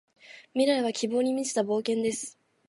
[0.55, 2.35] 未来は希望に満ちた冒険です。